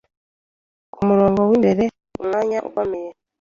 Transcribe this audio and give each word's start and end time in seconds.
kumurongo 0.93 1.41
wimbere 1.49 1.83
Umwanya 2.21 2.57
ukomeye 2.67 3.09